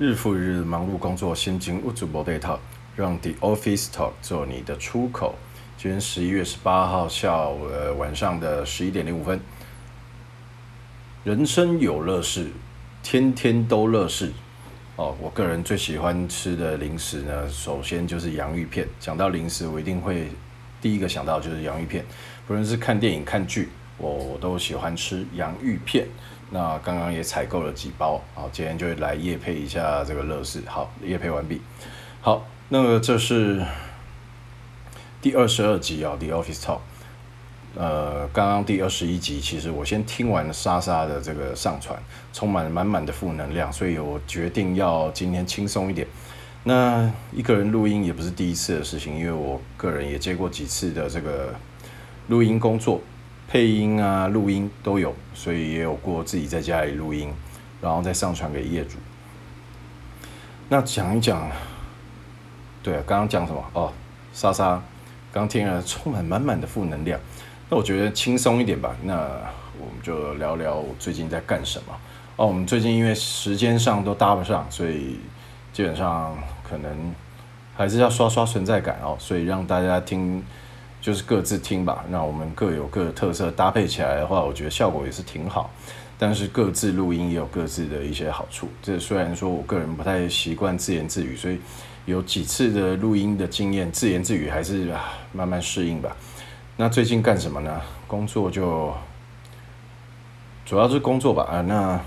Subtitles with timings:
[0.00, 2.58] 日复一日忙碌工作，心情无处不在套，
[2.96, 5.34] 让 The Office Talk 做你的出口。
[5.76, 9.38] 今天十一月十八号下午呃晚上的十一点零五分。
[11.22, 12.46] 人生有乐事，
[13.02, 14.32] 天天都乐事。
[14.96, 18.88] 哦，我个人最喜欢吃的零食呢，首先就是洋芋片。
[18.98, 20.28] 讲到零食，我一定会
[20.80, 22.02] 第一个想到就是洋芋片。
[22.46, 26.06] 不论是看电影、看剧，我我都喜欢吃洋芋片。
[26.52, 30.60] 那刚刚也采购了几包，好，今天就来夜配一下这个乐事。
[30.66, 31.60] 好，夜配完毕。
[32.20, 33.64] 好，那么这是
[35.22, 36.76] 第二十二集啊，《The Office Talk》。
[37.76, 41.96] 呃，刚刚第二十一集，其实我先听完了莎莎的这个上传，
[42.32, 46.04] 充满满满的负能量，所以我决定要今天轻松一点。
[46.64, 51.54] 那一个人录音也不是第一次的事情，因为我个人也接过几次的这个
[52.26, 53.00] 录音工作。
[53.50, 57.32] 配音啊，录音都有，所以也有过自己在家里录音，
[57.82, 58.96] 然后再上传给业主。
[60.68, 61.50] 那讲一讲，
[62.80, 63.60] 对啊，刚刚讲什么？
[63.72, 63.92] 哦，
[64.32, 64.80] 莎莎，
[65.32, 67.18] 刚听了充满满满的负能量。
[67.68, 68.94] 那我觉得轻松一点吧。
[69.02, 69.14] 那
[69.80, 71.86] 我们就聊聊我最近在干什么。
[72.36, 75.18] 哦，我们最近因为时间上都搭不上，所以
[75.72, 77.12] 基本上可能
[77.76, 80.40] 还是要刷刷存在感哦，所以让大家听。
[81.00, 85.70] 就是各自听吧，那我们各有各的特色，搭配起来的话，我觉得效果也是挺好。
[86.18, 88.68] 但是各自录音也有各自的一些好处。
[88.82, 91.58] 这虽然说我个人不太习惯自言自语，所以
[92.04, 94.92] 有几次的录音的经验，自言自语还是
[95.32, 96.14] 慢慢适应吧。
[96.76, 97.80] 那最近干什么呢？
[98.06, 98.92] 工作就
[100.66, 101.62] 主要是工作吧啊。
[101.62, 101.98] 那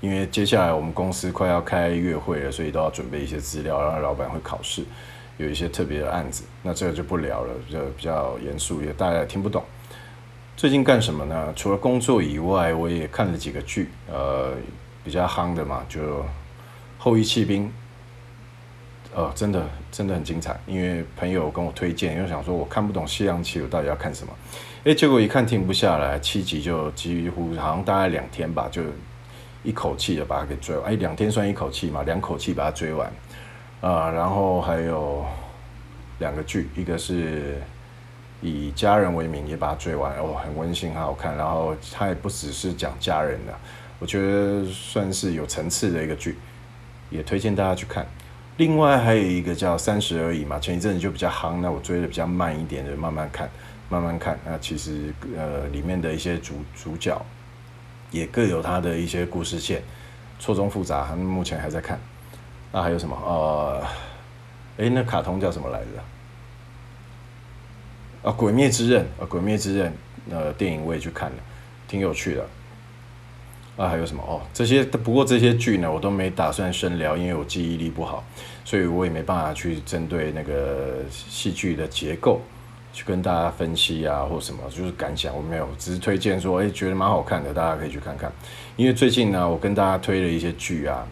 [0.00, 4.84] 因为接下来我们公司快要开月会了，所以都要准备一些资料，然后老板会考试。
[5.36, 9.62] 有一些特别的案子，那这个就不聊了，就比较严肃，也大家也听不懂。
[10.56, 11.52] 最近干什么呢？
[11.56, 14.52] 除了工作以外，我也看了几个剧，呃，
[15.02, 16.00] 比较夯的嘛，就
[16.98, 17.66] 《后翼弃兵》。
[19.16, 24.32] 呃，真的真的很精彩，因为朋友跟我推荐，因为想说我看不懂西洋棋，我到底要看什么？
[24.82, 28.82] 诶，结果一看停不下来，七集就几乎好像大概两天吧，就
[29.62, 30.92] 一口气的把它给追完。
[30.92, 33.08] 哎，两天算一口气嘛，两口气把它追完。
[33.84, 35.22] 啊，然后还有
[36.18, 37.60] 两个剧，一个是
[38.40, 41.36] 以家人为名，也把它追完，哦，很温馨，很好看。
[41.36, 43.52] 然后它也不只是讲家人的，
[43.98, 46.38] 我觉得算是有层次的一个剧，
[47.10, 48.06] 也推荐大家去看。
[48.56, 53.50] 另外还有一个叫《三十而已》嘛，前一阵子就比较夯，那我追的比较慢一点的，慢慢看，
[53.90, 54.38] 慢慢看。
[54.46, 57.20] 那其实呃，里面的一些主主角
[58.10, 59.82] 也各有他的一些故事线，
[60.38, 62.00] 错综复杂，他们目前还在看。
[62.76, 63.16] 那还有什么？
[63.24, 63.80] 呃，
[64.78, 65.86] 诶，那卡通叫什么来着？
[68.28, 69.92] 啊，《鬼灭之刃》啊，《鬼灭之刃》
[70.32, 71.36] 呃，电影我也去看了，
[71.86, 72.44] 挺有趣的。
[73.76, 74.20] 啊，还有什么？
[74.26, 78.24] 哦，这些不过这些剧呢，我都没打算深聊，因为我记忆力不好，
[78.64, 82.40] 所以我也没办法去针对那个戏剧的结构
[82.92, 88.32] 去跟大家分析啊，或什么，就是感想我没有，只是推荐说，诶，觉得蛮好看的，大家可以去看看。
[88.74, 91.06] 因为最近呢，我跟大家推了一些剧啊。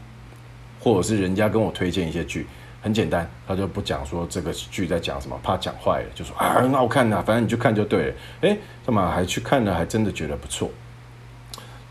[0.82, 2.44] 或者是人家跟我推荐一些剧，
[2.82, 8.14] 很简单，他就不讲说这个剧在讲什么，怕讲坏了，就说啊很好看呐、反正你就看就对了。
[8.40, 9.72] 诶，干嘛还去看呢？
[9.72, 10.68] 还真的觉得不错，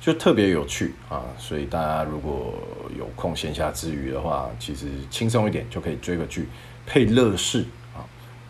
[0.01, 1.23] 就特别有趣啊。
[1.37, 2.53] 所以大家如果
[2.97, 6.49] 有空闲暇之余的话，其实轻松一点就可以追个剧，
[6.85, 7.65] 配乐事
[7.95, 8.03] 啊，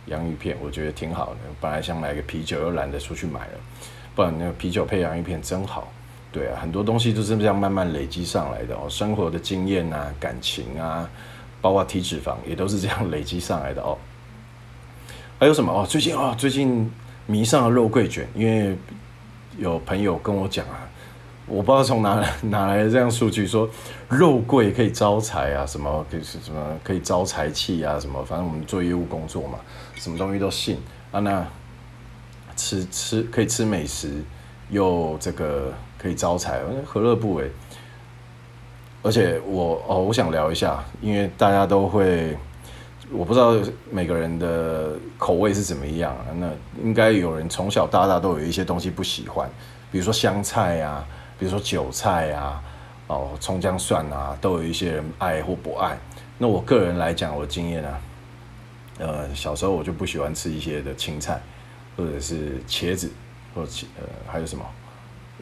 [0.08, 1.38] 洋芋片，我觉得挺好的。
[1.60, 3.60] 本来想买个啤酒，又懒得出去买了，
[4.16, 5.94] 不然那个啤酒配洋芋片真好。
[6.32, 11.10] 对啊，很多东西都是这样慢慢累积上来的哦，生活的经验啊、感情啊，
[11.60, 13.98] 包括体脂肪也都是这样累积上来的哦。
[15.38, 15.86] 还有什么哦？
[15.86, 16.90] 最近哦，最近
[17.26, 18.78] 迷上了肉桂卷，因为
[19.58, 20.88] 有朋友跟我讲啊，
[21.48, 23.70] 我不知道从哪来 哪来的这样数据，说
[24.08, 29.60] 肉桂可以招财啊，什么可以什么可以招财气啊，什么反正我们做业务工作嘛，
[29.96, 30.78] 什么东西都信
[31.12, 31.20] 啊。
[31.20, 31.46] 那
[32.56, 34.24] 吃吃可以吃美食，
[34.72, 35.72] 又这个。
[36.02, 37.52] 可以招财，何乐不为？
[39.04, 42.36] 而且我哦，我想聊一下，因为大家都会，
[43.12, 43.54] 我不知道
[43.92, 46.18] 每个人的口味是怎么样。
[46.40, 46.50] 那
[46.84, 49.48] 应该有人从小到大都有一些东西不喜欢，
[49.92, 51.06] 比如说香菜啊，
[51.38, 52.60] 比如说韭菜啊，
[53.06, 55.96] 哦，葱姜蒜啊，都有一些人爱或不爱。
[56.40, 58.02] 那我个人来讲，我的经验啊，
[58.98, 61.40] 呃，小时候我就不喜欢吃一些的青菜，
[61.96, 63.12] 或者是茄子，
[63.54, 64.66] 或者呃，还有什么？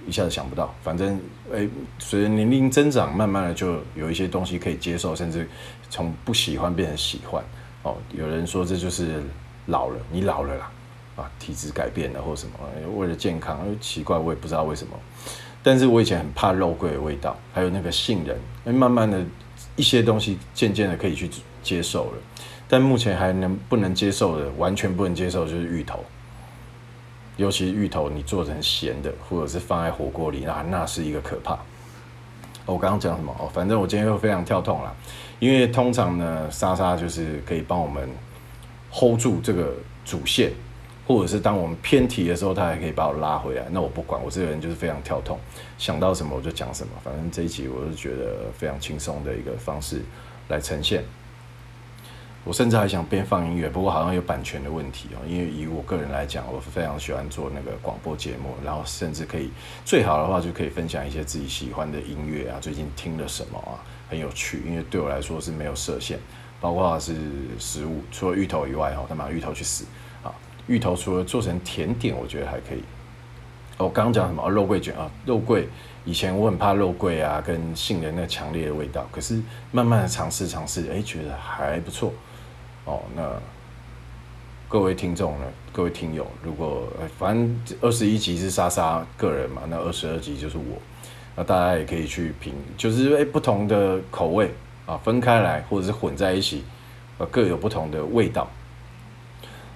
[0.08, 1.20] 一下子想不到，反正
[1.52, 1.68] 诶，
[2.00, 5.48] 随着年龄增长，慢慢的就有一些东西可以接受，甚至
[5.90, 7.44] 从不喜欢变成喜欢。
[7.84, 9.22] 哦，有人说这就是
[9.66, 10.72] 老了，你老了啦，
[11.18, 12.54] 啊，体质改变了或什么，
[12.96, 14.94] 为了健康，奇怪，我也不知道为什么。
[15.62, 19.22] 但是我以前很怕肉桂的味道，还有那个杏仁，诶，慢慢的
[19.76, 21.30] 一些东西渐渐的可以去
[21.62, 22.18] 接受了，
[22.70, 26.04] 但目前还能不能接受的，完全不能接受就是芋头，
[27.40, 31.58] 尤其是芋头你做成咸的，或者是放在火锅里，那那是一个可怕。
[32.66, 33.34] 我刚刚讲什么？
[33.40, 34.94] 哦，反正我今天会非常跳痛啦，
[35.40, 38.10] 因为通常呢，莎莎就是可以帮我们
[38.92, 40.52] hold 住这个主线，
[41.08, 43.66] 或者是当我们偏题的时候，他还可以把我拉回来。
[43.72, 45.40] 那我不管，我这个人就是非常跳痛，
[45.78, 46.92] 想到什么我就讲什么。
[47.02, 50.02] 反正这一集我是觉得非常轻松的一个方式
[50.50, 51.06] 来呈现。
[52.46, 55.20] 我甚至还想边放音乐，不过好像有版权的问题哦。
[55.28, 59.52] 因为以我个人来讲，我非常喜欢做那个广播节目，然后甚至可以
[59.86, 63.78] 最好的话就可以分享一些自己喜欢的音乐啊，最近听了什么啊，
[64.10, 64.64] 很有趣。
[64.66, 66.18] 因为对我来说是没有设限，
[66.62, 67.14] 包括是
[67.60, 69.86] 食物，除了芋头以外哈，他把芋头去死
[70.24, 70.34] 啊！
[70.68, 72.82] 芋头除了做成甜点，我觉得还可以。
[73.78, 74.50] 我刚刚讲什么？
[74.50, 75.68] 肉桂卷啊，肉桂。
[76.06, 79.40] 以前我很怕肉桂啊，跟杏仁那强烈的味道，可是
[79.72, 82.12] 慢慢的尝试尝试，哎，觉得还不错。
[82.86, 83.30] 哦，那
[84.68, 85.46] 各位听众呢？
[85.72, 86.88] 各位听友，如果
[87.18, 90.78] 反正二十一集是莎莎个人嘛，那二十二集就是我，
[91.36, 94.52] 那大家也可以去评，就是因为不同的口味
[94.86, 96.64] 啊，分开来或者是混在一起，
[97.18, 98.48] 呃，各有不同的味道。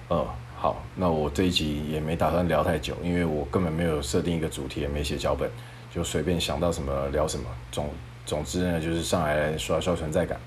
[0.08, 5.50] 呃，好，那我这一集也没打算聊太久，因为我根本没有设定一个主题，也没写脚本，
[5.94, 7.46] 就随便想到什么聊什么。
[7.70, 7.88] 总
[8.26, 10.38] 总之呢，就是上来刷刷存在感。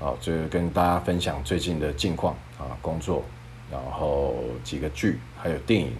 [0.00, 3.24] 好，就跟大家分享最近的近况啊，工作，
[3.68, 5.90] 然后几个剧，还有电影，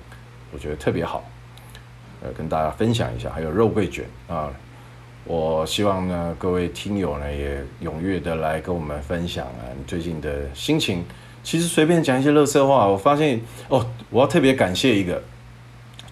[0.52, 1.24] 我觉得特别好，
[2.22, 3.28] 呃，跟大家分享一下。
[3.30, 4.50] 还有肉桂卷啊，
[5.24, 11.04] 我希望呢，各位听友呢也踊跃的来跟我们分享啊，你最近的心情。
[11.42, 15.20] 其实随便讲一些乐色话，我发现哦，我要特别感谢一个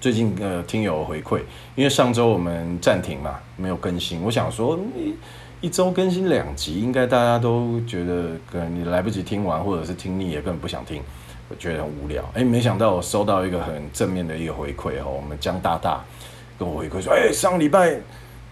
[0.01, 1.41] 最近呃听友回馈，
[1.77, 4.77] 因为上周我们暂停嘛，没有更新，我想说
[5.61, 11.03] 一周更新两集，应该大家都觉得可能你来不及听完，或者是听腻也根本不想听，
[11.49, 12.23] 我觉得很无聊。
[12.35, 16.05] 哎，没想到我收到一个很正面的一个回馈哦，我们江大大
[16.59, 17.99] 跟我回馈说，哎，上礼拜。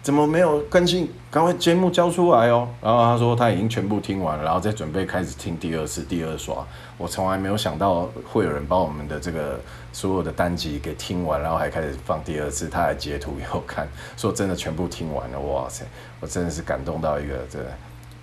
[0.04, 1.10] 怎么没有更新？
[1.30, 2.68] 赶快节目交出来哦！
[2.82, 6.62] 然后他说他已经全部听完了，然后再准备开始听第二次、第二刷。
[6.98, 9.58] 我从来没有想到会有人把我们的这个
[9.94, 15.40] 所有的单集给听完，然后还开始放第二次，他还截图给我看，说真的全部听完了。
[15.40, 15.86] 哇塞，
[16.20, 17.58] 我真的是感动到一个这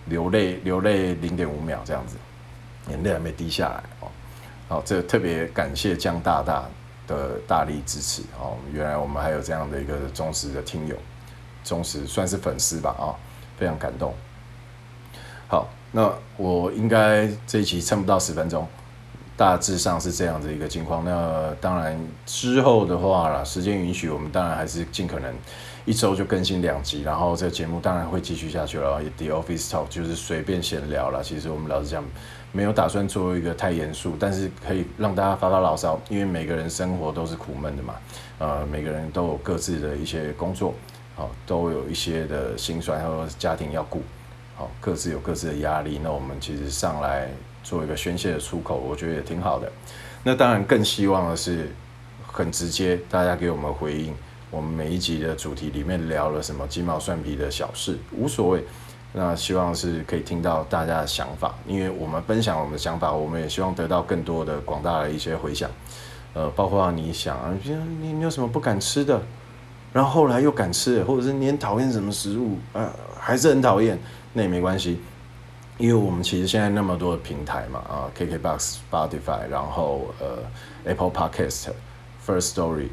[0.06, 2.16] 流泪 流泪零点五秒这样子，
[2.92, 4.07] 眼泪还没滴下来哦。
[4.69, 6.63] 好，这特别感谢江大大
[7.07, 8.56] 的大力支持哦。
[8.72, 10.95] 原来我们还有这样的一个忠实的听友。
[11.63, 13.16] 忠实算是粉丝吧，啊，
[13.58, 14.13] 非常感动。
[15.48, 18.68] 好，那我应该这一期撑不到十分钟，
[19.36, 21.04] 大致上是这样子一个情况。
[21.04, 25.34] 那当然之后的话啦，时间允许，我们当然还是尽可能
[25.86, 29.02] 一周就更新两集，然后这节目当然会继续下去了。
[29.18, 32.04] The Office Talk 就是随便闲聊了，其实我们老实讲，
[32.54, 37.96] 没有打算做一个太严肃，但是可以让大家发发牢骚，因为每个人生活都是苦闷的嘛，
[38.40, 40.74] 呃，每个人都有各自的一些工作。
[41.16, 44.02] 好，都有一些的心酸，或者是家庭要顾，
[44.56, 46.00] 好，各自有各自的压力。
[46.04, 47.30] 那我们其实上来
[47.63, 49.72] 做一个宣泄的出口，我觉得也挺好的。
[50.24, 51.69] 那当然更希望的是
[52.25, 54.16] 很直接，大家给我们回应。
[54.50, 58.63] 我们每一集的主题里面聊了什么鸡毛蒜皮的小事，无所谓。
[59.13, 65.70] 那希望是可以听到大家的想法，因为我们分享我们的想法，我们也希望得到更多的广大的一些回响。
[66.34, 69.22] 呃，包括你想，你你有什么不敢吃的？
[69.93, 74.00] 然后后来又敢吃，或者是你很讨厌什么食物，呃，还是很讨厌，
[74.33, 75.00] 那也没关系，
[75.77, 80.38] 因为我们其实现在那么多的平台嘛，啊，KKBOX、Spotify，然后呃
[80.86, 81.69] ，Apple Podcast、
[82.25, 82.88] First Story，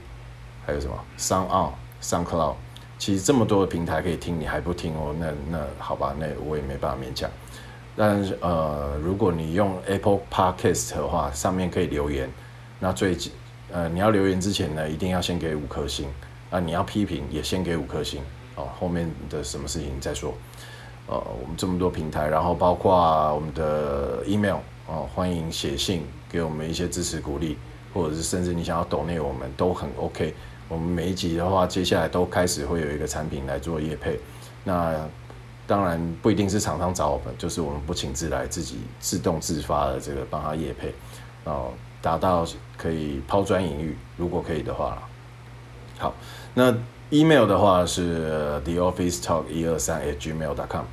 [0.66, 2.54] 还有什么 Sound On、SoundCloud，
[2.98, 5.14] 其实这么多的平台可以听，你还不听哦？
[5.20, 7.30] 那那好吧，那我也没办法勉强。
[7.96, 12.28] 但呃，如果你用 Apple Podcast 的话，上面可以留言，
[12.80, 13.16] 那最
[13.72, 16.08] 呃，你要留言之前呢，一定要先给五颗星。
[16.50, 18.22] 那，你要批评也先给五颗星
[18.56, 20.32] 哦，后面的什么事情再说。
[21.06, 27.56] 呃，我们这么多平台，然后包括我们的 email 哦，欢迎写信给我们一些支持鼓励，
[27.94, 30.34] 或者是甚至你想要 donate 我们都很 OK。
[30.68, 34.20] 我们每一集的话，接下来都开始会有一个产品来做业配。
[34.64, 34.94] 那
[35.66, 40.92] 当然不一定是厂商找我们，就是我们不请自来，自己自动自发的这个帮他业配，
[41.44, 45.02] 哦，达到可以抛砖引玉，如果可以的话。
[45.98, 46.14] 好，
[46.54, 46.74] 那
[47.10, 50.84] email 的话是 the office talk 一二三 at gmail dot com，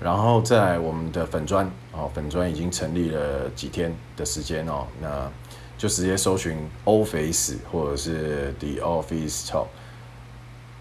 [0.00, 5.30] 然后在我们的粉专哦，粉专已经成立了几天的时间哦，那
[5.76, 9.66] 就直接搜寻 office 或者是 the office talk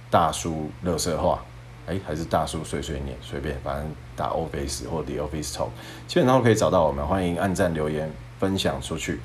[0.09, 1.43] 大叔乐色话
[1.85, 5.67] 哎，还是大叔碎碎念，随便，反正打 Office 或 The Office Talk，
[6.07, 7.05] 基本上都可以找到我们。
[7.05, 8.09] 欢迎按赞、留言、
[8.39, 9.19] 分享出去。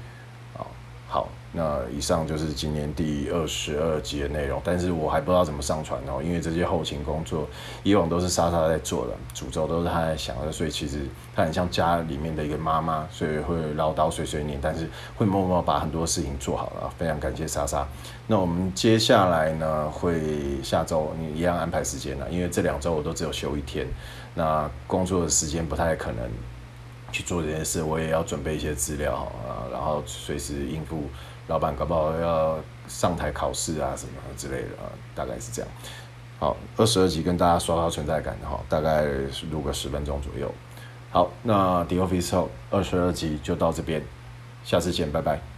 [1.10, 7.48] 好，那以上就是今年第二十二集的内容，但是我还不知道怎么上传哦，因为这些后勤工作
[7.82, 14.86] 以往都是莎莎在做的，主轴都是她在想的，所以其实她很像家里面的一个妈妈，所以会唠叨碎碎念，但是
[15.16, 16.92] 会默默把很多事情做好了。
[16.98, 17.88] 非常感谢莎莎。
[18.26, 23.86] 那我们接下来呢，会下周你一样安排时间了，因为这两周我都只有休一天，
[24.34, 26.28] 那工作的时间不太可能。
[27.10, 31.04] 去做这件事，我也要准备一些资料啊，然后随时应付
[31.46, 35.70] 老板，搞不好要上台考试啊什么之类的啊，大概是这样。
[36.38, 39.04] 好，二十二集跟大家刷刷存在感哈，大概
[39.50, 40.52] 录个十分钟左右。
[41.10, 44.02] 好，那 The Office 二十二集就到这边，
[44.62, 45.57] 下次见，拜拜。